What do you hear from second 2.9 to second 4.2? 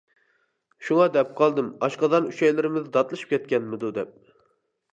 داتلىشىپ كەتكەنمىدۇ دەپ.